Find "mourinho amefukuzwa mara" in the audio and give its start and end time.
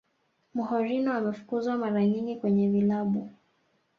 0.55-2.03